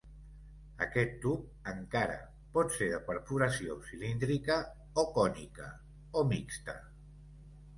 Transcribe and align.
Aquest 0.83 1.11
tub, 1.25 1.41
encara, 1.71 2.15
pot 2.55 2.73
ser 2.77 2.87
de 2.93 3.01
perforació 3.09 3.77
cilíndrica, 3.91 4.57
o 5.03 5.05
cònica, 5.19 5.69
o 6.23 6.25
mixta. 6.33 6.77